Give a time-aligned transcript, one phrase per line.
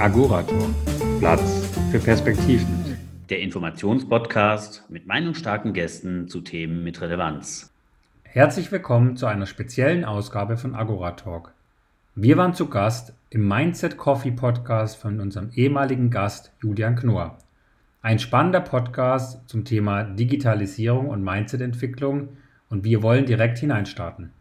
[0.00, 0.74] Agorator.
[1.18, 2.96] Platz für Perspektiven.
[3.28, 7.70] Der Informationspodcast mit meinungsstarken Gästen zu Themen mit Relevanz.
[8.22, 11.52] Herzlich willkommen zu einer speziellen Ausgabe von Agoratalk.
[12.14, 17.36] Wir waren zu Gast im Mindset Coffee Podcast von unserem ehemaligen Gast Julian Knorr.
[18.00, 22.30] Ein spannender Podcast zum Thema Digitalisierung und Mindset-Entwicklung
[22.70, 24.32] und wir wollen direkt hineinstarten.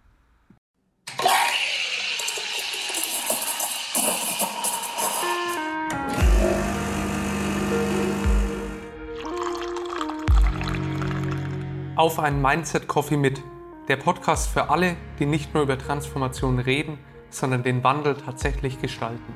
[11.99, 13.43] Auf einen Mindset Coffee mit.
[13.89, 16.97] Der Podcast für alle, die nicht nur über Transformation reden,
[17.29, 19.35] sondern den Wandel tatsächlich gestalten.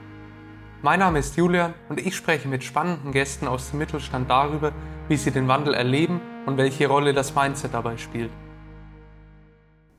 [0.81, 4.71] Mein Name ist Julian und ich spreche mit spannenden Gästen aus dem Mittelstand darüber,
[5.09, 8.31] wie sie den Wandel erleben und welche Rolle das Mindset dabei spielt.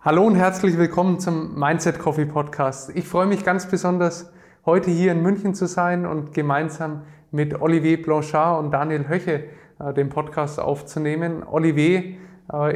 [0.01, 2.93] Hallo und herzlich willkommen zum Mindset Coffee Podcast.
[2.95, 4.33] Ich freue mich ganz besonders,
[4.65, 9.93] heute hier in München zu sein und gemeinsam mit Olivier Blanchard und Daniel Höche äh,
[9.93, 11.43] den Podcast aufzunehmen.
[11.43, 12.24] Olivier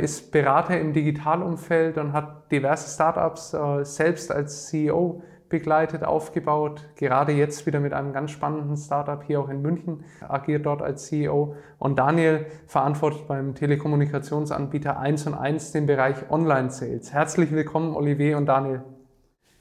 [0.00, 6.84] ist Berater im Digitalumfeld und hat diverse Startups äh, selbst als CEO begleitet, aufgebaut.
[6.96, 11.06] Gerade jetzt wieder mit einem ganz spannenden Startup hier auch in München, agiert dort als
[11.06, 11.56] CEO.
[11.78, 17.12] Und Daniel verantwortet beim Telekommunikationsanbieter 1 und 1 den Bereich Online-Sales.
[17.12, 18.82] Herzlich willkommen, Olivier und Daniel.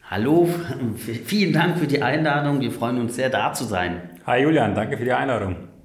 [0.09, 0.47] Hallo,
[1.25, 2.61] vielen Dank für die Einladung.
[2.61, 4.09] Wir freuen uns sehr, da zu sein.
[4.25, 5.76] Hi Julian, danke für die Einladung.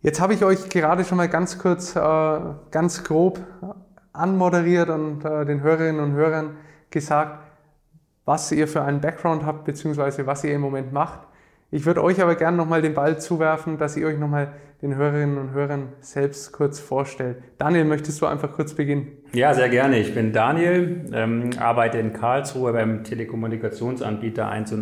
[0.00, 2.38] Jetzt habe ich euch gerade schon mal ganz kurz, äh,
[2.70, 3.40] ganz grob
[4.12, 6.56] anmoderiert und äh, den Hörerinnen und Hörern
[6.90, 7.40] gesagt,
[8.24, 11.20] was ihr für einen Background habt, beziehungsweise was ihr im Moment macht.
[11.72, 15.36] Ich würde euch aber gerne nochmal den Ball zuwerfen, dass ihr euch nochmal den Hörerinnen
[15.36, 17.42] und Hörern selbst kurz vorstellt.
[17.58, 19.08] Daniel, möchtest du einfach kurz beginnen?
[19.32, 19.98] Ja, sehr gerne.
[19.98, 24.72] Ich bin Daniel, ähm, arbeite in Karlsruhe beim Telekommunikationsanbieter 1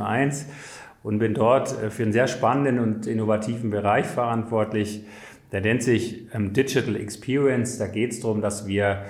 [1.07, 5.05] und 1 und bin dort äh, für einen sehr spannenden und innovativen Bereich verantwortlich.
[5.53, 7.79] Der nennt sich ähm, Digital Experience.
[7.79, 9.05] Da geht es darum, dass wir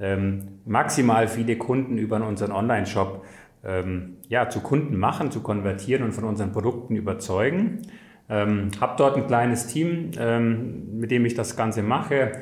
[0.00, 3.24] ähm, maximal viele Kunden über unseren Online-Shop
[3.64, 7.82] ähm, ja, zu Kunden machen, zu konvertieren und von unseren Produkten überzeugen.
[8.30, 12.32] Ähm, habe dort ein kleines Team, ähm, mit dem ich das Ganze mache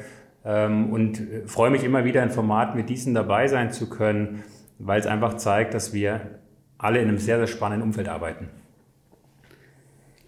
[0.45, 4.45] ähm, und freue mich immer wieder in Formaten wie diesen dabei sein zu können,
[4.79, 6.21] weil es einfach zeigt, dass wir
[6.79, 8.49] alle in einem sehr, sehr spannenden Umfeld arbeiten.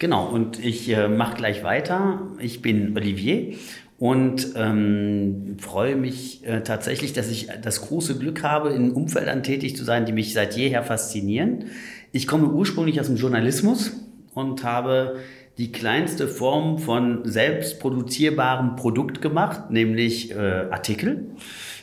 [0.03, 2.23] Genau, und ich äh, mache gleich weiter.
[2.41, 3.55] Ich bin Olivier
[4.01, 9.77] und ähm, freue mich äh, tatsächlich, dass ich das große Glück habe, in Umfeldern tätig
[9.77, 11.67] zu sein, die mich seit jeher faszinieren.
[12.11, 13.93] Ich komme ursprünglich aus dem Journalismus
[14.35, 15.19] und habe
[15.57, 21.27] die kleinste Form von selbstproduzierbarem Produkt gemacht, nämlich äh, Artikel,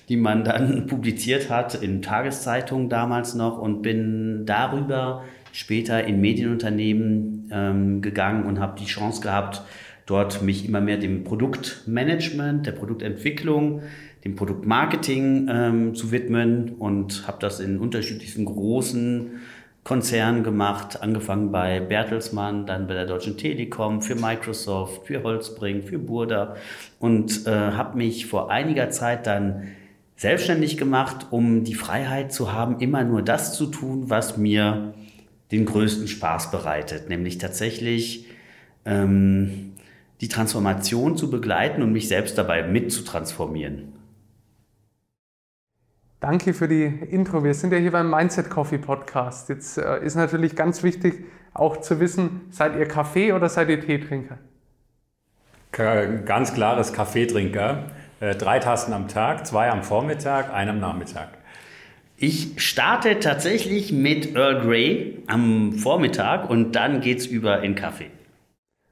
[0.09, 7.50] die man dann publiziert hat in Tageszeitungen damals noch und bin darüber später in Medienunternehmen
[7.52, 9.62] ähm, gegangen und habe die Chance gehabt,
[10.06, 13.84] dort mich immer mehr dem Produktmanagement, der Produktentwicklung,
[14.26, 19.40] dem Produktmarketing ähm, zu widmen und habe das in unterschiedlichsten großen
[19.84, 25.98] Konzernen gemacht, angefangen bei Bertelsmann, dann bei der Deutschen Telekom, für Microsoft, für Holzbring, für
[25.98, 26.56] Burda
[27.00, 29.70] und äh, habe mich vor einiger Zeit dann
[30.16, 34.94] selbstständig gemacht, um die Freiheit zu haben, immer nur das zu tun, was mir
[35.52, 38.28] den größten Spaß bereitet, nämlich tatsächlich
[38.86, 39.74] ähm,
[40.22, 43.94] die Transformation zu begleiten und mich selbst dabei mit zu transformieren.
[46.20, 47.44] Danke für die Intro.
[47.46, 49.48] Wir sind ja hier beim Mindset Coffee Podcast.
[49.48, 51.24] Jetzt äh, ist natürlich ganz wichtig
[51.54, 54.38] auch zu wissen, seid ihr Kaffee oder seid ihr Teetrinker?
[55.72, 57.86] Ganz klares Kaffeetrinker.
[58.20, 61.39] Äh, drei Tassen am Tag, zwei am Vormittag, einen am Nachmittag.
[62.22, 68.12] Ich starte tatsächlich mit Earl Grey am Vormittag und dann geht es über in Kaffee.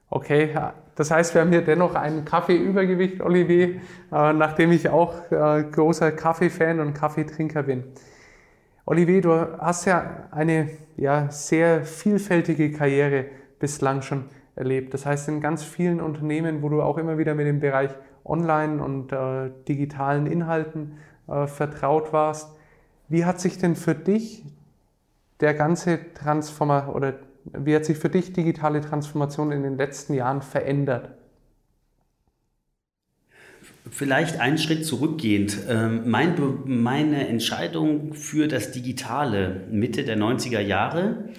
[0.08, 0.48] Okay,
[0.94, 6.10] das heißt, wir haben hier dennoch ein Kaffeeübergewicht, Olivier, äh, nachdem ich auch äh, großer
[6.12, 7.84] Kaffeefan und Kaffeetrinker bin.
[8.86, 13.26] Olivier, du hast ja eine ja, sehr vielfältige Karriere
[13.58, 14.24] bislang schon
[14.56, 14.94] erlebt.
[14.94, 17.90] Das heißt, in ganz vielen Unternehmen, wo du auch immer wieder mit dem Bereich
[18.24, 20.96] Online und äh, digitalen Inhalten
[21.28, 22.57] äh, vertraut warst.
[23.08, 24.42] Wie hat sich denn für dich
[25.40, 27.14] der ganze Transformer oder
[27.44, 31.10] wie hat sich für dich digitale Transformation in den letzten Jahren verändert?
[33.90, 35.56] Vielleicht einen Schritt zurückgehend.
[35.68, 36.34] Ähm, mein,
[36.66, 41.30] meine Entscheidung für das Digitale Mitte der 90er Jahre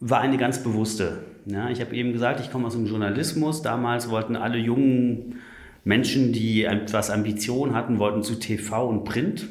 [0.00, 1.20] war eine ganz bewusste.
[1.46, 3.62] Ich habe eben gesagt, ich komme aus dem Journalismus.
[3.62, 5.40] Damals wollten alle jungen
[5.84, 9.48] Menschen, die etwas Ambition hatten, wollten zu TV und Print.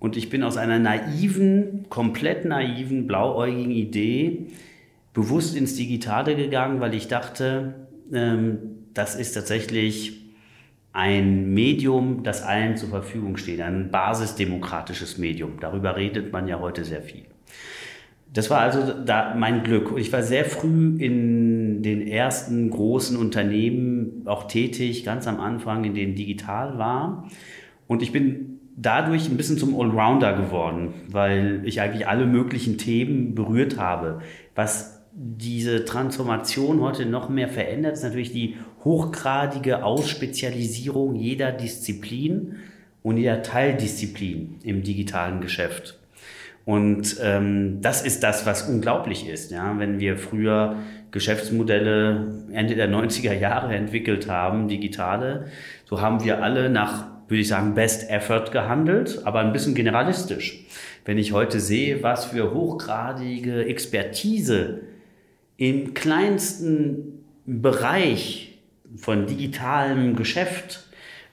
[0.00, 4.46] Und ich bin aus einer naiven, komplett naiven, blauäugigen Idee
[5.12, 7.74] bewusst ins Digitale gegangen, weil ich dachte,
[8.12, 8.58] ähm,
[8.94, 10.20] das ist tatsächlich
[10.92, 15.52] ein Medium, das allen zur Verfügung steht, ein basisdemokratisches Medium.
[15.60, 17.24] Darüber redet man ja heute sehr viel.
[18.32, 19.92] Das war also da mein Glück.
[19.98, 25.94] Ich war sehr früh in den ersten großen Unternehmen auch tätig, ganz am Anfang, in
[25.94, 27.28] denen digital war.
[27.88, 28.49] Und ich bin
[28.80, 34.20] dadurch ein bisschen zum Allrounder geworden, weil ich eigentlich alle möglichen Themen berührt habe.
[34.54, 42.56] Was diese Transformation heute noch mehr verändert, ist natürlich die hochgradige Ausspezialisierung jeder Disziplin
[43.02, 45.98] und jeder Teildisziplin im digitalen Geschäft.
[46.64, 49.50] Und ähm, das ist das, was unglaublich ist.
[49.50, 49.78] Ja?
[49.78, 50.76] Wenn wir früher
[51.10, 55.46] Geschäftsmodelle Ende der 90er Jahre entwickelt haben, digitale,
[55.86, 60.64] so haben wir alle nach, würde ich sagen, Best Effort gehandelt, aber ein bisschen generalistisch.
[61.04, 64.80] Wenn ich heute sehe, was für hochgradige Expertise
[65.56, 68.58] im kleinsten Bereich
[68.96, 70.88] von digitalem Geschäft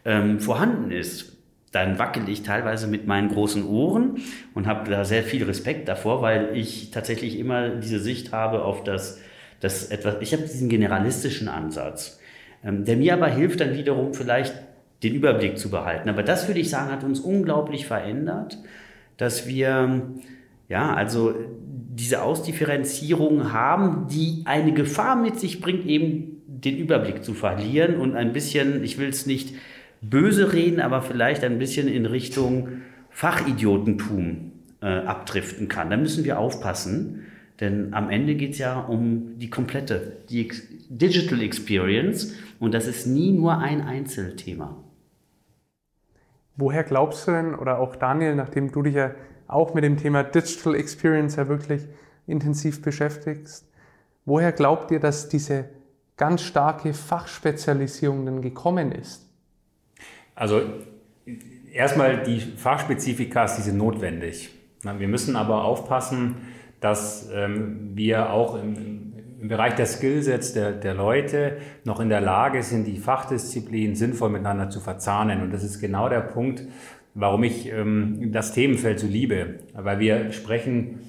[0.05, 1.38] ähm, vorhanden ist,
[1.71, 4.19] dann wackel ich teilweise mit meinen großen Ohren
[4.53, 8.83] und habe da sehr viel Respekt davor, weil ich tatsächlich immer diese Sicht habe auf
[8.83, 9.19] das,
[9.59, 12.19] das etwas, ich habe diesen generalistischen Ansatz,
[12.63, 14.55] ähm, der mir aber hilft dann wiederum vielleicht
[15.03, 16.09] den Überblick zu behalten.
[16.09, 18.57] Aber das würde ich sagen, hat uns unglaublich verändert,
[19.17, 20.01] dass wir,
[20.69, 21.33] ja, also
[21.97, 28.15] diese Ausdifferenzierung haben, die eine Gefahr mit sich bringt, eben den Überblick zu verlieren und
[28.15, 29.53] ein bisschen, ich will es nicht
[30.01, 32.69] böse reden, aber vielleicht ein bisschen in Richtung
[33.09, 34.51] Fachidiotentum
[34.81, 35.89] äh, abdriften kann.
[35.89, 37.25] Da müssen wir aufpassen,
[37.59, 40.49] denn am Ende geht es ja um die komplette, die
[40.89, 44.77] Digital Experience und das ist nie nur ein Einzelthema.
[46.57, 49.12] Woher glaubst du denn, oder auch Daniel, nachdem du dich ja
[49.48, 51.88] auch mit dem Thema Digital Experience ja wirklich
[52.25, 53.65] intensiv beschäftigst,
[54.25, 55.69] woher glaubt ihr, dass diese
[56.18, 59.30] ganz starke Fachspezialisierung denn gekommen ist?
[60.36, 60.62] Also
[61.71, 64.50] erstmal die Fachspezifika, sind notwendig.
[64.83, 66.36] Wir müssen aber aufpassen,
[66.80, 69.06] dass ähm, wir auch im,
[69.41, 74.29] im, Bereich der Skillsets der, der Leute noch in der Lage sind, die Fachdisziplinen sinnvoll
[74.29, 75.41] miteinander zu verzahnen.
[75.41, 76.63] Und das ist genau der Punkt,
[77.13, 79.59] warum ich ähm, das Themenfeld so liebe.
[79.73, 80.99] Weil wir sprechen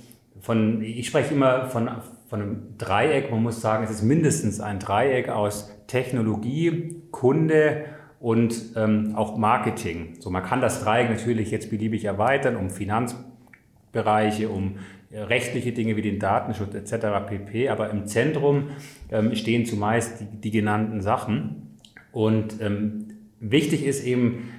[0.41, 1.91] von, ich spreche immer von,
[2.29, 3.31] von einem Dreieck.
[3.31, 7.85] Man muss sagen, es ist mindestens ein Dreieck aus Technologie, Kunde
[8.21, 10.17] und ähm, auch Marketing.
[10.21, 14.77] So, man kann das Dreieck natürlich jetzt beliebig erweitern um Finanzbereiche, um
[15.13, 17.07] rechtliche Dinge wie den Datenschutz etc.
[17.27, 17.69] pp.
[17.69, 18.69] Aber im Zentrum
[19.11, 21.77] ähm, stehen zumeist die, die genannten Sachen.
[22.13, 23.07] Und ähm,
[23.41, 24.51] wichtig ist eben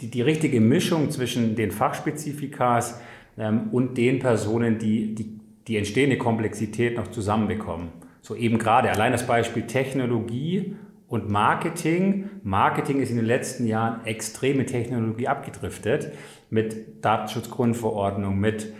[0.00, 3.00] die, die richtige Mischung zwischen den Fachspezifikas
[3.38, 7.88] ähm, und den Personen, die, die die entstehende Komplexität noch zusammenbekommen.
[8.20, 10.76] So eben gerade allein das Beispiel Technologie
[11.08, 12.28] und Marketing.
[12.42, 16.12] Marketing ist in den letzten Jahren extreme Technologie abgedriftet
[16.50, 18.72] mit Datenschutzgrundverordnung, mit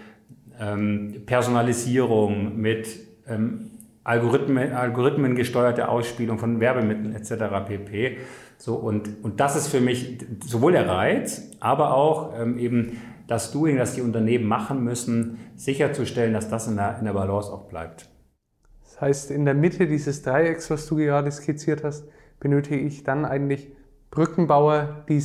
[0.61, 2.89] ähm, Personalisierung, mit
[3.27, 3.71] ähm,
[4.05, 7.67] Algorithmen, algorithmengesteuerte Ausspielung von Werbemitteln etc.
[7.67, 8.19] pp.
[8.59, 13.53] So, und, und das ist für mich sowohl der Reiz, aber auch ähm, eben das
[13.53, 17.65] Doing, das die Unternehmen machen müssen, sicherzustellen, dass das in der, in der Balance auch
[17.65, 18.11] bleibt.
[18.83, 22.07] Das heißt, in der Mitte dieses Dreiecks, was du gerade skizziert hast,
[22.39, 23.73] benötige ich dann eigentlich
[24.11, 25.23] Brückenbauer, die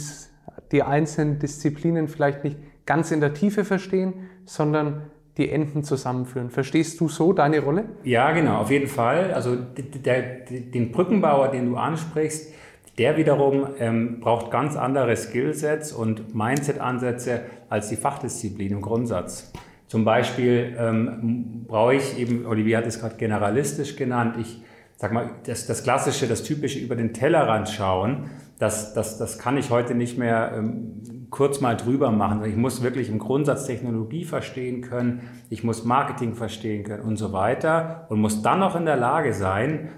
[0.71, 4.13] die einzelnen Disziplinen vielleicht nicht ganz in der Tiefe verstehen,
[4.45, 5.01] sondern
[5.39, 6.51] die Enden zusammenführen.
[6.51, 7.85] Verstehst du so deine Rolle?
[8.03, 9.33] Ja, genau, auf jeden Fall.
[9.33, 12.53] Also der, den Brückenbauer, den du ansprichst,
[12.99, 19.53] der wiederum ähm, braucht ganz andere Skillsets und Mindset-Ansätze als die Fachdisziplin im Grundsatz.
[19.87, 24.61] Zum Beispiel ähm, brauche ich eben, Olivier hat es gerade generalistisch genannt, ich
[24.97, 28.29] sag mal, das, das Klassische, das Typische über den Tellerrand schauen,
[28.59, 32.43] das, das, das kann ich heute nicht mehr ähm, kurz mal drüber machen.
[32.43, 37.31] Ich muss wirklich im Grundsatz Technologie verstehen können, ich muss Marketing verstehen können und so
[37.31, 39.89] weiter und muss dann noch in der Lage sein,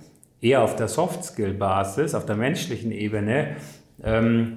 [0.42, 3.56] eher auf der Soft-Skill-Basis, auf der menschlichen Ebene,
[4.04, 4.56] ähm,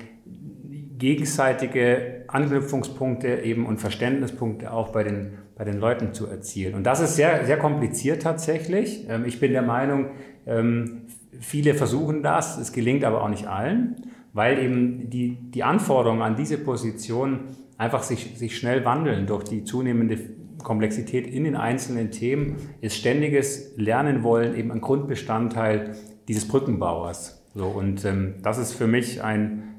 [0.98, 6.74] gegenseitige Anknüpfungspunkte eben und Verständnispunkte auch bei den, bei den Leuten zu erzielen.
[6.74, 9.06] Und das ist sehr, sehr kompliziert tatsächlich.
[9.08, 10.10] Ähm, ich bin der Meinung,
[10.46, 11.02] ähm,
[11.40, 13.96] viele versuchen das, es gelingt aber auch nicht allen,
[14.32, 17.40] weil eben die, die Anforderungen an diese Position
[17.78, 20.18] einfach sich, sich schnell wandeln durch die zunehmende
[20.62, 25.94] Komplexität in den einzelnen Themen ist ständiges Lernen wollen eben ein Grundbestandteil
[26.26, 27.44] dieses Brückenbauers.
[27.54, 29.74] So, und ähm, das ist für mich ein,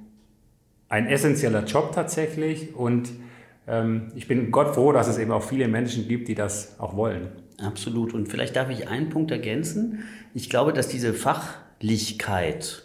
[0.88, 3.12] ein essentieller Job tatsächlich und
[3.67, 6.95] ähm, ich bin Gott froh, dass es eben auch viele Menschen gibt, die das auch
[6.95, 7.29] wollen.
[7.57, 8.13] Absolut.
[8.13, 10.03] Und vielleicht darf ich einen Punkt ergänzen.
[10.33, 12.83] Ich glaube, dass diese Fachlichkeit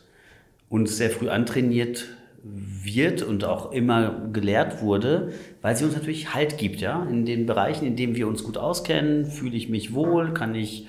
[0.69, 2.07] uns sehr früh antrainiert
[2.43, 7.05] wird und auch immer gelehrt wurde, weil sie uns natürlich Halt gibt, ja.
[7.05, 10.87] In den Bereichen, in denen wir uns gut auskennen, fühle ich mich wohl, kann ich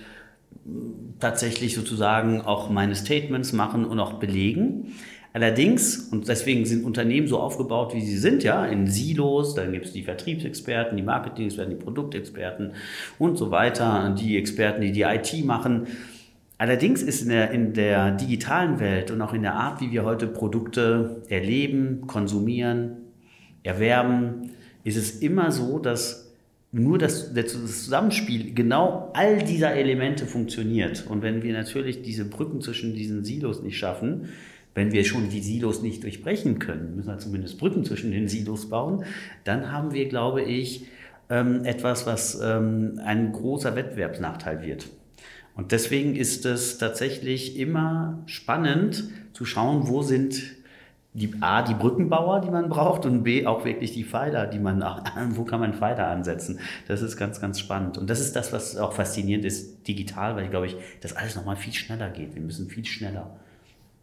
[1.19, 4.93] tatsächlich sozusagen auch meine Statements machen und auch belegen.
[5.33, 9.85] Allerdings, und deswegen sind Unternehmen so aufgebaut, wie sie sind, ja, in Silos, dann gibt
[9.85, 12.73] es die Vertriebsexperten, die Marketing-Experten, die Produktexperten
[13.17, 15.87] und so weiter, die Experten, die die IT machen.
[16.57, 20.03] Allerdings ist in der, in der digitalen Welt und auch in der Art, wie wir
[20.03, 22.97] heute Produkte erleben, konsumieren,
[23.63, 24.51] erwerben,
[24.83, 26.31] ist es immer so, dass
[26.73, 31.05] nur das, das Zusammenspiel genau all dieser Elemente funktioniert.
[31.07, 34.29] Und wenn wir natürlich diese Brücken zwischen diesen Silos nicht schaffen,
[34.73, 38.69] wenn wir schon die Silos nicht durchbrechen können, müssen wir zumindest Brücken zwischen den Silos
[38.69, 39.03] bauen,
[39.43, 40.85] dann haben wir, glaube ich,
[41.29, 44.87] ähm, etwas, was ähm, ein großer Wettbewerbsnachteil wird.
[45.55, 50.41] Und deswegen ist es tatsächlich immer spannend zu schauen, wo sind
[51.13, 54.81] die A, die Brückenbauer, die man braucht und B, auch wirklich die Pfeiler, die man,
[55.31, 56.59] wo kann man Pfeiler ansetzen?
[56.87, 57.97] Das ist ganz, ganz spannend.
[57.97, 61.35] Und das ist das, was auch faszinierend ist, digital, weil ich glaube ich, das alles
[61.35, 62.33] nochmal viel schneller geht.
[62.33, 63.37] Wir müssen viel schneller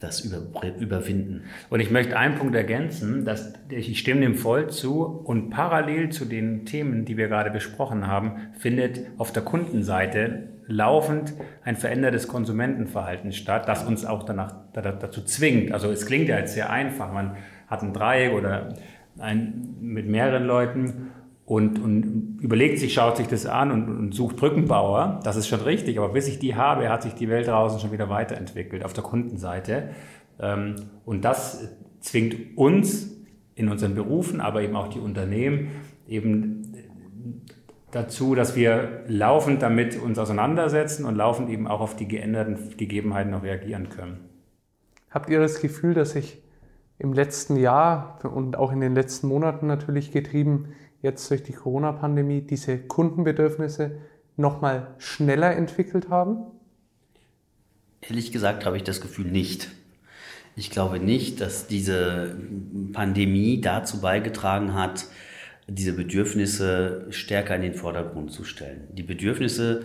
[0.01, 0.43] das über,
[0.79, 1.45] überwinden.
[1.71, 6.25] Und ich möchte einen Punkt ergänzen, dass ich stimme dem voll zu und parallel zu
[6.25, 11.33] den Themen, die wir gerade besprochen haben, findet auf der Kundenseite laufend
[11.65, 15.73] ein verändertes Konsumentenverhalten statt, das uns auch danach, dazu zwingt.
[15.73, 17.37] Also es klingt ja jetzt sehr einfach, man
[17.67, 18.75] hat ein Dreieck oder
[19.19, 21.11] ein, mit mehreren Leuten
[21.49, 25.21] und, und überlegt sich, schaut sich das an und, und, sucht Brückenbauer.
[25.25, 27.91] Das ist schon richtig, aber bis ich die habe, hat sich die Welt draußen schon
[27.91, 29.89] wieder weiterentwickelt auf der Kundenseite.
[30.39, 30.77] Ähm,
[31.07, 33.17] und das zwingt uns
[33.55, 35.71] in unseren Berufen, aber eben auch die Unternehmen
[36.07, 36.71] eben
[37.93, 43.31] dazu, dass wir laufend damit uns auseinandersetzen und laufend eben auch auf die geänderten Gegebenheiten
[43.31, 44.19] noch reagieren können.
[45.09, 46.43] Habt ihr das Gefühl, dass sich
[46.99, 52.43] im letzten Jahr und auch in den letzten Monaten natürlich getrieben, jetzt durch die Corona-Pandemie,
[52.43, 53.99] diese Kundenbedürfnisse
[54.37, 56.39] nochmal schneller entwickelt haben?
[58.01, 59.69] Ehrlich gesagt habe ich das Gefühl nicht.
[60.57, 62.37] Ich glaube nicht, dass diese
[62.93, 65.07] Pandemie dazu beigetragen hat,
[65.69, 68.89] diese Bedürfnisse stärker in den Vordergrund zu stellen.
[68.93, 69.85] Die Bedürfnisse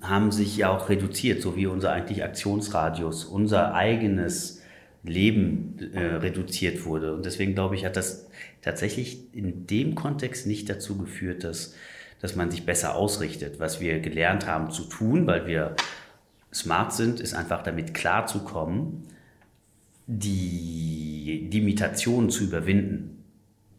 [0.00, 4.62] haben sich ja auch reduziert, so wie unser eigentlich Aktionsradius, unser eigenes
[5.02, 7.14] Leben äh, reduziert wurde.
[7.14, 8.27] Und deswegen glaube ich, hat das
[8.62, 11.74] tatsächlich in dem Kontext nicht dazu geführt, dass,
[12.20, 13.60] dass man sich besser ausrichtet.
[13.60, 15.76] Was wir gelernt haben zu tun, weil wir
[16.52, 19.04] smart sind, ist einfach damit klarzukommen,
[20.06, 23.22] die Limitationen zu überwinden.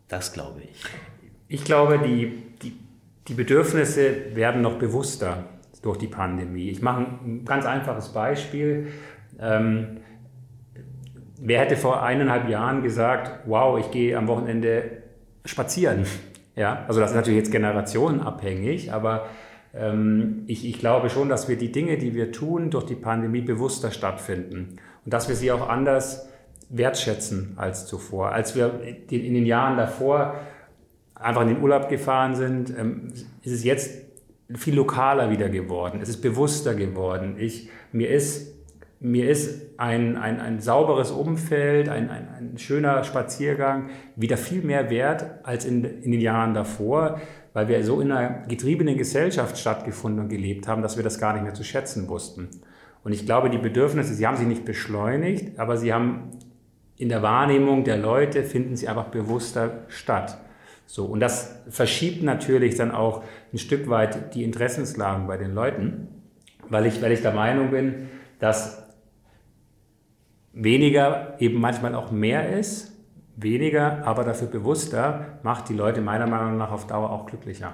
[0.08, 0.84] Das glaube ich.
[1.48, 2.74] Ich glaube, die, die,
[3.28, 5.46] die Bedürfnisse werden noch bewusster
[5.82, 6.70] durch die Pandemie.
[6.70, 8.88] Ich mache ein ganz einfaches Beispiel.
[9.40, 9.98] Ähm,
[11.40, 15.04] wer hätte vor eineinhalb Jahren gesagt, wow, ich gehe am Wochenende
[15.46, 16.06] spazieren?
[16.56, 19.28] Ja, also das ist natürlich jetzt generationenabhängig, aber
[19.74, 23.42] ähm, ich, ich glaube schon, dass wir die Dinge, die wir tun, durch die Pandemie
[23.42, 26.30] bewusster stattfinden und dass wir sie auch anders
[26.70, 28.32] wertschätzen als zuvor.
[28.32, 30.36] Als wir in den Jahren davor
[31.16, 33.08] einfach in den Urlaub gefahren sind, ähm,
[33.42, 34.06] ist es jetzt
[34.56, 36.00] viel lokaler wieder geworden.
[36.02, 37.36] Es ist bewusster geworden.
[37.38, 38.56] Ich, mir ist,
[39.00, 44.90] mir ist ein, ein, ein sauberes Umfeld, ein, ein, ein schöner Spaziergang wieder viel mehr
[44.90, 47.22] wert als in, in den Jahren davor,
[47.54, 51.34] weil wir so in einer getriebenen Gesellschaft stattgefunden und gelebt haben, dass wir das gar
[51.34, 52.50] nicht mehr zu schätzen wussten.
[53.04, 56.32] Und ich glaube, die Bedürfnisse, sie haben sich nicht beschleunigt, aber sie haben
[56.98, 60.38] in der Wahrnehmung der Leute, finden sie einfach bewusster statt.
[60.86, 66.10] So, und das verschiebt natürlich dann auch ein Stück weit die Interessenslagen bei den Leuten,
[66.68, 68.89] weil ich, weil ich der Meinung bin, dass
[70.54, 72.92] weniger eben manchmal auch mehr ist,
[73.36, 77.74] weniger, aber dafür bewusster, macht die Leute meiner Meinung nach auf Dauer auch glücklicher.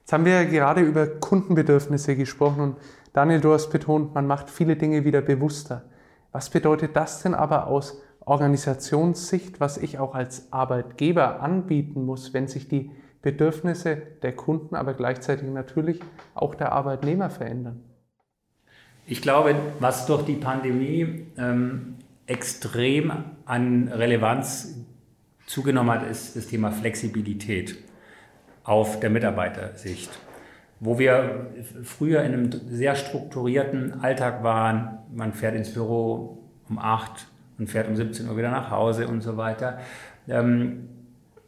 [0.00, 2.76] Jetzt haben wir gerade über Kundenbedürfnisse gesprochen und
[3.12, 5.84] Daniel, du hast betont, man macht viele Dinge wieder bewusster.
[6.32, 12.48] Was bedeutet das denn aber aus Organisationssicht, was ich auch als Arbeitgeber anbieten muss, wenn
[12.48, 12.90] sich die
[13.22, 16.00] Bedürfnisse der Kunden, aber gleichzeitig natürlich
[16.34, 17.82] auch der Arbeitnehmer verändern?
[19.06, 21.96] Ich glaube, was durch die Pandemie ähm,
[22.26, 23.12] extrem
[23.44, 24.76] an Relevanz
[25.46, 27.76] zugenommen hat, ist das Thema Flexibilität
[28.62, 30.10] auf der Mitarbeitersicht.
[30.80, 31.50] Wo wir
[31.82, 37.26] früher in einem sehr strukturierten Alltag waren, man fährt ins Büro um acht,
[37.58, 39.78] und fährt um 17 Uhr wieder nach Hause und so weiter.
[40.28, 40.88] Ähm,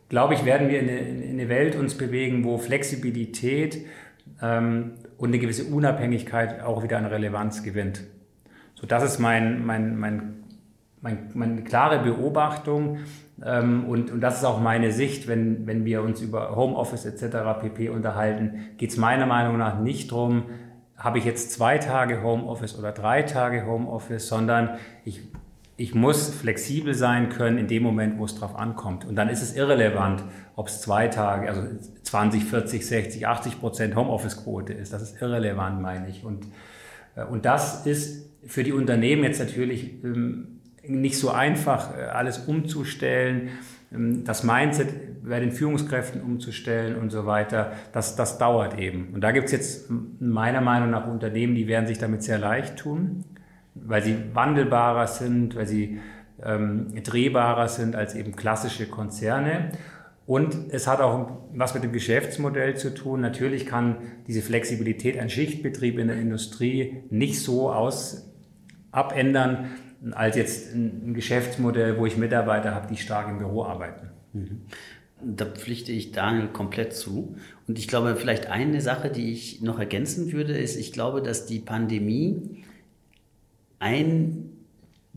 [0.09, 3.85] glaube ich, werden wir in eine, in eine, Welt uns bewegen, wo Flexibilität
[4.41, 8.03] ähm, und eine gewisse Unabhängigkeit auch wieder an Relevanz gewinnt.
[8.75, 10.45] So, das ist mein, mein, mein,
[11.01, 12.99] mein, meine klare Beobachtung
[13.45, 17.61] ähm, und, und das ist auch meine Sicht, wenn, wenn wir uns über Homeoffice etc.
[17.61, 17.89] pp.
[17.89, 20.45] unterhalten, geht es meiner Meinung nach nicht darum,
[20.97, 25.21] habe ich jetzt zwei Tage Homeoffice oder drei Tage Homeoffice, sondern ich,
[25.79, 29.05] ich muss flexibel sein können in dem Moment, wo es drauf ankommt.
[29.05, 31.63] Und dann ist es irrelevant, ob es zwei Tage, also
[32.03, 34.93] 20, 40, 60, 80 Prozent Homeoffice-Quote ist.
[34.93, 36.25] Das ist irrelevant, meine ich.
[36.25, 36.47] Und,
[37.15, 42.39] äh, und das ist für die Unternehmen jetzt natürlich ähm, nicht so einfach, äh, alles
[42.39, 43.51] umzustellen.
[43.93, 44.89] Ähm, das Mindset
[45.29, 49.11] bei den Führungskräften umzustellen und so weiter, das, das dauert eben.
[49.13, 49.91] Und da gibt es jetzt
[50.21, 53.25] meiner Meinung nach Unternehmen, die werden sich damit sehr leicht tun,
[53.85, 56.01] weil sie wandelbarer sind, weil sie
[56.45, 59.73] ähm, drehbarer sind als eben klassische Konzerne.
[60.27, 63.21] Und es hat auch was mit dem Geschäftsmodell zu tun.
[63.21, 68.29] Natürlich kann diese Flexibilität ein Schichtbetrieb in der Industrie nicht so aus
[68.91, 69.71] abändern,
[70.13, 74.11] als jetzt ein Geschäftsmodell, wo ich Mitarbeiter habe, die stark im Büro arbeiten.
[74.33, 74.63] Mhm.
[75.23, 77.37] Da pflichte ich Daniel komplett zu.
[77.67, 81.47] Und ich glaube, vielleicht eine Sache, die ich noch ergänzen würde, ist, ich glaube, dass
[81.47, 82.65] die Pandemie
[83.79, 84.67] einen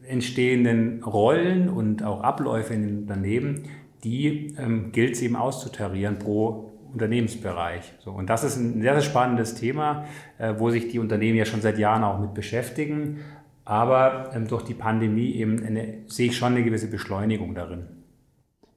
[0.08, 3.64] entstehenden Rollen und auch Abläufe in den Unternehmen,
[4.04, 7.94] die ähm, gilt es eben auszutarieren pro Unternehmensbereich.
[8.00, 10.06] So, und das ist ein sehr, sehr spannendes Thema,
[10.38, 13.20] äh, wo sich die Unternehmen ja schon seit Jahren auch mit beschäftigen.
[13.66, 17.88] Aber ähm, durch die Pandemie eben eine, sehe ich schon eine gewisse Beschleunigung darin.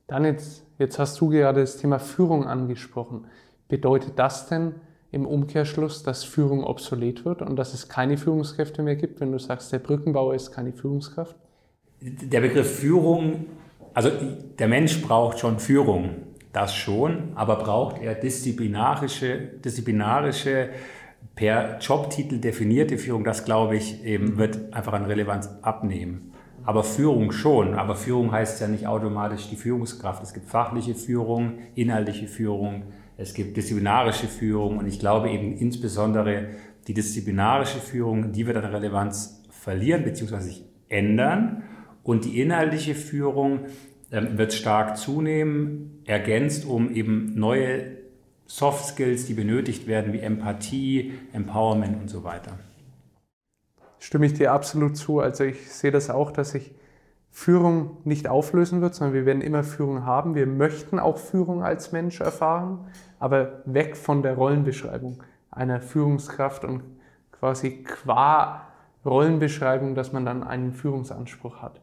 [0.06, 3.26] Dann jetzt, jetzt hast du gerade das Thema Führung angesprochen.
[3.68, 4.76] Bedeutet das denn
[5.10, 9.38] im Umkehrschluss, dass Führung obsolet wird und dass es keine Führungskräfte mehr gibt, wenn du
[9.38, 11.36] sagst, der Brückenbauer ist keine Führungskraft?
[12.00, 13.46] Der Begriff Führung,
[13.94, 14.10] also
[14.58, 16.10] der Mensch braucht schon Führung,
[16.52, 20.70] das schon, aber braucht er disziplinarische, disziplinarische
[21.34, 26.32] per Jobtitel definierte Führung, das glaube ich eben wird einfach an Relevanz abnehmen.
[26.66, 27.74] Aber Führung schon.
[27.74, 30.22] Aber Führung heißt ja nicht automatisch die Führungskraft.
[30.22, 36.48] Es gibt fachliche Führung, inhaltliche Führung, es gibt disziplinarische Führung und ich glaube eben insbesondere
[36.86, 40.40] die disziplinarische Führung, die wird an Relevanz verlieren bzw.
[40.40, 41.62] sich ändern
[42.02, 43.60] und die inhaltliche Führung
[44.12, 47.96] ähm, wird stark zunehmen, ergänzt um eben neue
[48.46, 52.58] Soft Skills, die benötigt werden, wie Empathie, Empowerment und so weiter
[53.98, 55.20] stimme ich dir absolut zu.
[55.20, 56.74] Also ich sehe das auch, dass sich
[57.30, 60.34] Führung nicht auflösen wird, sondern wir werden immer Führung haben.
[60.34, 62.86] Wir möchten auch Führung als Mensch erfahren,
[63.18, 66.82] aber weg von der Rollenbeschreibung einer Führungskraft und
[67.32, 68.62] quasi qua
[69.04, 71.80] Rollenbeschreibung, dass man dann einen Führungsanspruch hat.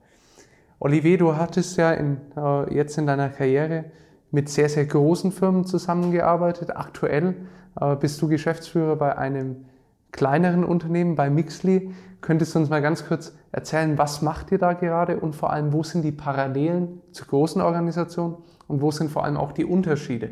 [0.80, 3.86] Olivier, du hattest ja in, äh, jetzt in deiner Karriere
[4.32, 6.76] mit sehr, sehr großen Firmen zusammengearbeitet.
[6.76, 7.36] Aktuell
[7.80, 9.66] äh, bist du Geschäftsführer bei einem
[10.14, 11.92] kleineren Unternehmen, bei Mixly.
[12.22, 15.74] Könntest du uns mal ganz kurz erzählen, was macht ihr da gerade und vor allem,
[15.74, 20.32] wo sind die Parallelen zur großen Organisation und wo sind vor allem auch die Unterschiede?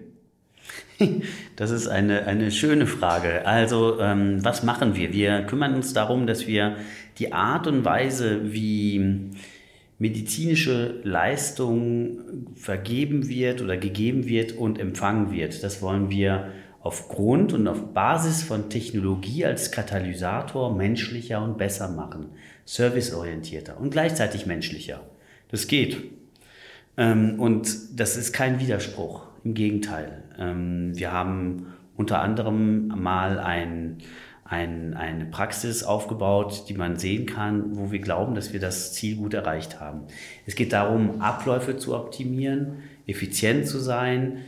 [1.55, 3.45] Das ist eine, eine schöne Frage.
[3.45, 5.11] Also, ähm, was machen wir?
[5.11, 6.75] Wir kümmern uns darum, dass wir
[7.17, 9.31] die Art und Weise, wie
[9.97, 12.19] medizinische Leistung
[12.55, 16.47] vergeben wird oder gegeben wird und empfangen wird, das wollen wir
[16.81, 22.29] aufgrund und auf Basis von Technologie als Katalysator menschlicher und besser machen,
[22.65, 25.01] serviceorientierter und gleichzeitig menschlicher.
[25.49, 25.97] Das geht.
[26.97, 29.23] Ähm, und das ist kein Widerspruch.
[29.43, 30.23] Im Gegenteil.
[30.37, 31.67] Ähm, wir haben
[31.97, 33.97] unter anderem mal ein,
[34.43, 39.15] ein, eine Praxis aufgebaut, die man sehen kann, wo wir glauben, dass wir das Ziel
[39.17, 40.01] gut erreicht haben.
[40.45, 44.39] Es geht darum, Abläufe zu optimieren, effizient zu sein,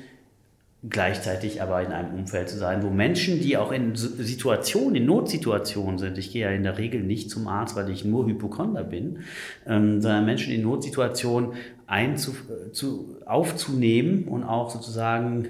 [0.89, 5.98] gleichzeitig aber in einem Umfeld zu sein, wo Menschen, die auch in Situationen, in Notsituationen
[5.98, 9.19] sind, ich gehe ja in der Regel nicht zum Arzt, weil ich nur Hypochonder bin,
[9.65, 11.54] ähm, sondern Menschen in Notsituationen
[11.88, 12.36] einzu,
[12.74, 15.48] zu, aufzunehmen und auch sozusagen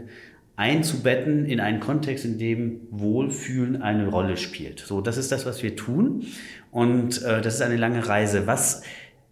[0.56, 4.80] einzubetten in einen Kontext, in dem Wohlfühlen eine Rolle spielt.
[4.80, 6.26] So, das ist das, was wir tun.
[6.70, 8.46] Und äh, das ist eine lange Reise.
[8.46, 8.84] Was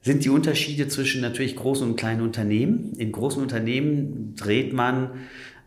[0.01, 2.93] sind die Unterschiede zwischen natürlich großen und kleinen Unternehmen?
[2.97, 5.11] In großen Unternehmen dreht man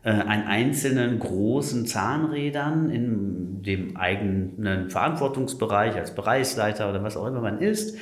[0.05, 7.41] äh, an einzelnen großen Zahnrädern in dem eigenen Verantwortungsbereich als Bereichsleiter oder was auch immer
[7.41, 7.97] man ist.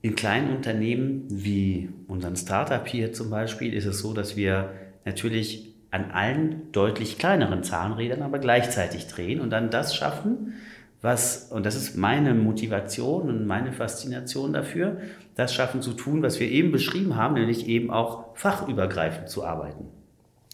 [0.00, 4.70] In kleinen Unternehmen wie unseren Startup hier zum Beispiel ist es so, dass wir
[5.04, 10.54] natürlich an allen deutlich kleineren Zahnrädern aber gleichzeitig drehen und dann das schaffen,
[11.02, 14.98] was, und das ist meine Motivation und meine Faszination dafür,
[15.34, 19.86] das schaffen zu tun, was wir eben beschrieben haben, nämlich eben auch fachübergreifend zu arbeiten.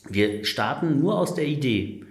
[0.09, 2.05] Wir starten nur aus der Idee.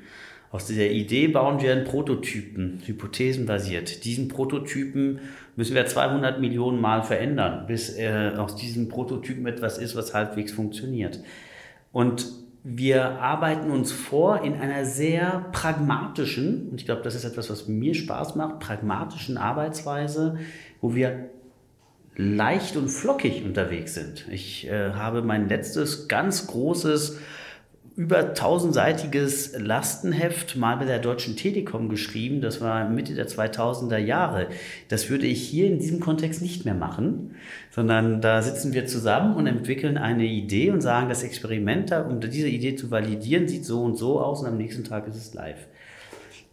[0.52, 4.04] Aus dieser Idee bauen wir einen Prototypen, hypothesenbasiert.
[4.04, 5.20] Diesen Prototypen
[5.56, 10.52] müssen wir 200 Millionen Mal verändern, bis äh, aus diesem Prototypen etwas ist, was halbwegs
[10.52, 11.20] funktioniert.
[11.92, 12.26] Und
[12.64, 17.68] wir arbeiten uns vor in einer sehr pragmatischen, und ich glaube, das ist etwas, was
[17.68, 20.40] mir Spaß macht, pragmatischen Arbeitsweise,
[20.82, 21.30] wo wir
[22.16, 24.28] leicht und flockig unterwegs sind.
[24.30, 27.20] Ich äh, habe mein letztes ganz großes
[28.00, 32.40] über tausendseitiges Lastenheft mal bei der Deutschen Telekom geschrieben.
[32.40, 34.48] Das war Mitte der 2000er Jahre.
[34.88, 37.36] Das würde ich hier in diesem Kontext nicht mehr machen,
[37.72, 42.48] sondern da sitzen wir zusammen und entwickeln eine Idee und sagen, das Experiment, um diese
[42.48, 45.68] Idee zu validieren, sieht so und so aus und am nächsten Tag ist es live.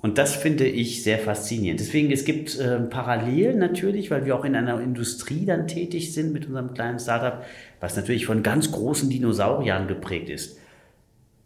[0.03, 1.79] Und das finde ich sehr faszinierend.
[1.79, 6.33] Deswegen, es gibt äh, Parallelen natürlich, weil wir auch in einer Industrie dann tätig sind
[6.33, 7.45] mit unserem kleinen Startup,
[7.79, 10.59] was natürlich von ganz großen Dinosauriern geprägt ist.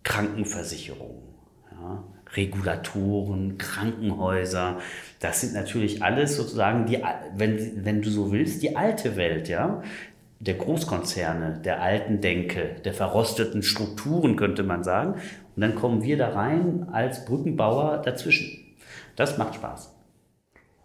[0.03, 1.23] Krankenversicherung,
[1.73, 4.79] ja, Regulatoren, Krankenhäuser.
[5.19, 7.03] Das sind natürlich alles sozusagen die,
[7.37, 9.83] wenn, wenn du so willst, die alte Welt, ja.
[10.39, 15.21] Der Großkonzerne, der alten Denke, der verrosteten Strukturen, könnte man sagen.
[15.55, 18.59] Und dann kommen wir da rein als Brückenbauer dazwischen.
[19.17, 19.95] Das macht Spaß.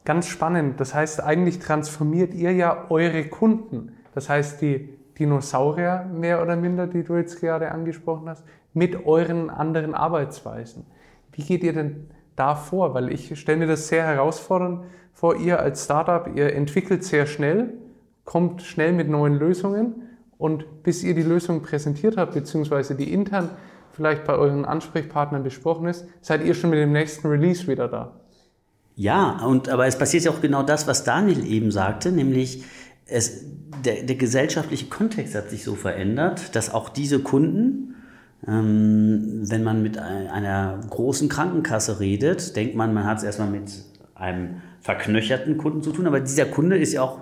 [0.03, 0.79] Ganz spannend.
[0.79, 3.93] Das heißt, eigentlich transformiert ihr ja eure Kunden.
[4.13, 8.43] Das heißt, die Dinosaurier mehr oder minder, die du jetzt gerade angesprochen hast,
[8.75, 10.85] mit euren anderen Arbeitsweisen.
[11.31, 12.93] Wie geht ihr denn da vor?
[12.93, 14.83] Weil ich stelle mir das sehr herausfordernd
[15.13, 15.37] vor.
[15.37, 17.73] Ihr als Startup, ihr entwickelt sehr schnell,
[18.25, 20.03] kommt schnell mit neuen Lösungen
[20.37, 23.49] und bis ihr die Lösung präsentiert habt, beziehungsweise die intern
[23.93, 28.19] vielleicht bei euren Ansprechpartnern besprochen ist, seid ihr schon mit dem nächsten Release wieder da.
[28.95, 32.63] Ja, und aber es passiert ja auch genau das, was Daniel eben sagte, nämlich
[33.05, 33.45] es,
[33.85, 37.94] der, der gesellschaftliche Kontext hat sich so verändert, dass auch diese Kunden
[38.47, 43.71] wenn man mit einer großen Krankenkasse redet, denkt man, man hat es erstmal mit
[44.13, 47.21] einem verknöcherten Kunden zu tun, aber dieser Kunde ist ja auch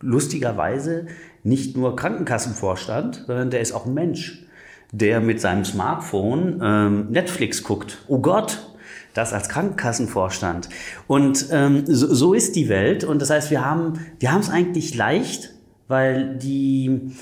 [0.00, 1.06] lustigerweise
[1.42, 4.46] nicht nur Krankenkassenvorstand, sondern der ist auch ein Mensch,
[4.92, 7.98] der mit seinem Smartphone ähm, Netflix guckt.
[8.08, 8.70] Oh Gott,
[9.14, 10.68] das als Krankenkassenvorstand.
[11.06, 13.04] Und ähm, so, so, ist die Welt.
[13.04, 15.54] Und das heißt, wir haben wir haben es eigentlich leicht,
[15.88, 17.12] weil die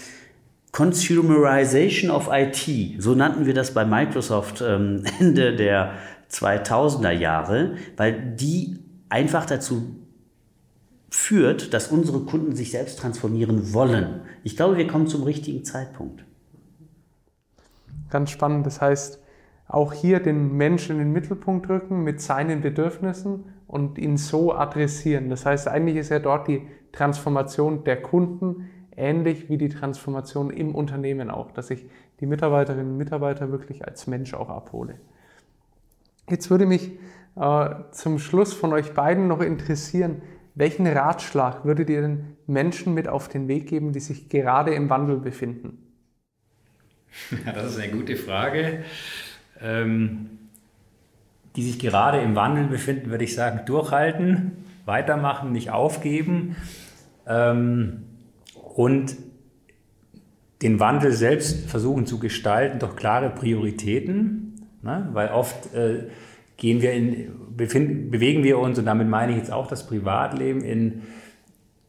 [0.74, 5.92] Consumerization of IT, so nannten wir das bei Microsoft ähm, Ende der
[6.32, 9.94] 2000er Jahre, weil die einfach dazu
[11.08, 14.22] führt, dass unsere Kunden sich selbst transformieren wollen.
[14.42, 16.24] Ich glaube, wir kommen zum richtigen Zeitpunkt.
[18.10, 18.66] Ganz spannend.
[18.66, 19.22] Das heißt,
[19.68, 25.30] auch hier den Menschen in den Mittelpunkt rücken mit seinen Bedürfnissen und ihn so adressieren.
[25.30, 30.74] Das heißt, eigentlich ist ja dort die Transformation der Kunden ähnlich wie die Transformation im
[30.74, 31.84] Unternehmen auch, dass ich
[32.20, 35.00] die Mitarbeiterinnen und Mitarbeiter wirklich als Mensch auch abhole.
[36.28, 36.92] Jetzt würde mich
[37.36, 40.22] äh, zum Schluss von euch beiden noch interessieren,
[40.54, 44.88] welchen Ratschlag würdet ihr den Menschen mit auf den Weg geben, die sich gerade im
[44.88, 45.78] Wandel befinden?
[47.44, 48.84] Ja, das ist eine gute Frage.
[49.60, 50.30] Ähm,
[51.56, 56.56] die sich gerade im Wandel befinden, würde ich sagen, durchhalten, weitermachen, nicht aufgeben.
[57.26, 58.02] Ähm,
[58.74, 59.16] und
[60.62, 65.08] den Wandel selbst versuchen zu gestalten durch klare Prioritäten, ne?
[65.12, 66.08] weil oft äh,
[66.56, 70.62] gehen wir in, befinden, bewegen wir uns, und damit meine ich jetzt auch das Privatleben,
[70.62, 71.02] in,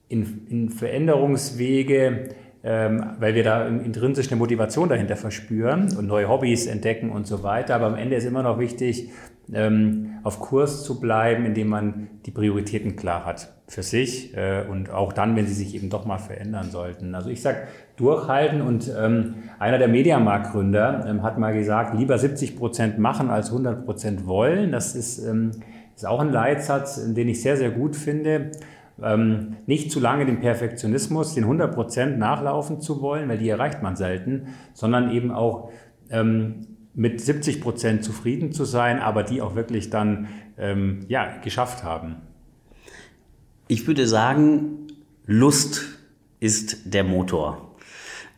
[0.10, 2.30] in, in Veränderungswege,
[2.64, 7.44] ähm, weil wir da intrinsisch eine Motivation dahinter verspüren und neue Hobbys entdecken und so
[7.44, 7.76] weiter.
[7.76, 9.10] Aber am Ende ist immer noch wichtig,
[9.54, 14.90] ähm, auf Kurs zu bleiben, indem man die Prioritäten klar hat für sich äh, und
[14.90, 17.16] auch dann, wenn sie sich eben doch mal verändern sollten.
[17.16, 22.58] Also ich sage, durchhalten und ähm, einer der Mediamarktgründer ähm, hat mal gesagt, lieber 70
[22.58, 24.72] Prozent machen als 100 Prozent wollen.
[24.72, 25.52] Das ist, ähm,
[25.96, 28.52] ist auch ein Leitsatz, den ich sehr, sehr gut finde
[29.02, 33.82] ähm, nicht zu lange den Perfektionismus, den 100 Prozent nachlaufen zu wollen, weil die erreicht
[33.82, 35.70] man selten, sondern eben auch
[36.10, 40.28] ähm, mit 70 Prozent zufrieden zu sein, aber die auch wirklich dann
[40.58, 42.18] ähm, ja, geschafft haben.
[43.68, 44.88] Ich würde sagen,
[45.26, 45.82] Lust
[46.40, 47.76] ist der Motor.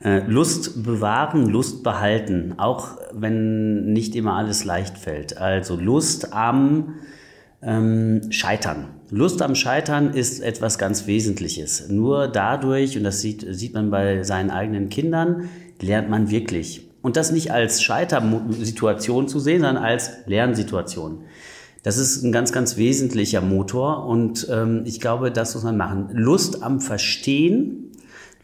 [0.04, 5.38] Äh, Lust bewahren, Lust behalten, auch wenn nicht immer alles leicht fällt.
[5.38, 6.96] Also Lust am
[7.62, 8.89] ähm, Scheitern.
[9.10, 11.89] Lust am Scheitern ist etwas ganz Wesentliches.
[11.89, 15.50] Nur dadurch, und das sieht, sieht man bei seinen eigenen Kindern,
[15.82, 16.87] lernt man wirklich.
[17.08, 21.22] Und das nicht als Scheitersituation zu sehen, sondern als Lernsituation.
[21.82, 26.10] Das ist ein ganz, ganz wesentlicher Motor und ähm, ich glaube, das muss man machen.
[26.12, 27.93] Lust am Verstehen,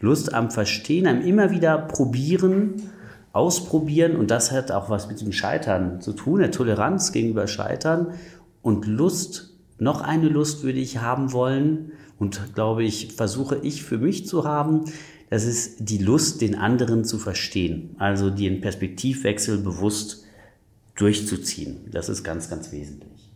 [0.00, 2.76] Lust am Verstehen, am immer wieder probieren,
[3.34, 8.14] ausprobieren und das hat auch was mit dem Scheitern zu tun, der Toleranz gegenüber Scheitern
[8.62, 13.98] und Lust, noch eine Lust würde ich haben wollen und glaube ich, versuche ich für
[13.98, 14.86] mich zu haben,
[15.34, 20.24] das ist die Lust, den anderen zu verstehen, also den Perspektivwechsel bewusst
[20.94, 21.88] durchzuziehen.
[21.90, 23.32] Das ist ganz, ganz wesentlich.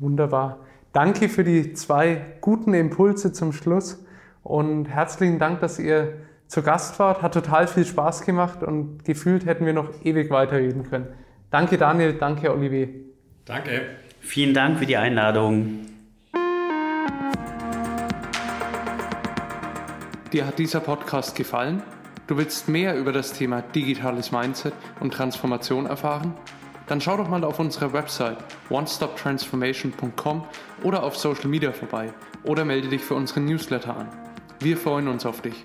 [0.00, 0.58] Wunderbar.
[0.92, 4.04] Danke für die zwei guten Impulse zum Schluss
[4.42, 6.14] und herzlichen Dank, dass ihr
[6.48, 7.22] zu Gast wart.
[7.22, 11.06] Hat total viel Spaß gemacht und gefühlt hätten wir noch ewig weiterreden können.
[11.52, 12.88] Danke Daniel, danke Olivier.
[13.44, 13.82] Danke.
[14.18, 15.78] Vielen Dank für die Einladung.
[20.32, 21.82] Dir hat dieser Podcast gefallen?
[22.26, 26.34] Du willst mehr über das Thema digitales Mindset und Transformation erfahren?
[26.86, 28.36] Dann schau doch mal auf unserer Website
[28.68, 30.44] onestoptransformation.com
[30.82, 32.12] oder auf Social Media vorbei
[32.44, 34.08] oder melde dich für unseren Newsletter an.
[34.60, 35.62] Wir freuen uns auf dich.